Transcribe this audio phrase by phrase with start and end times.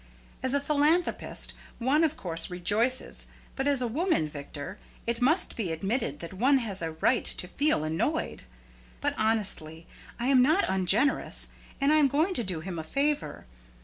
[0.41, 5.71] As a philanthropist, one of course rejoices, but as a woman, Victor, it must be
[5.71, 8.41] admitted that one has a right to feel annoyed.
[8.99, 9.85] But, honestly,
[10.19, 13.45] I am not ungenerous, and I am going to do him a favor.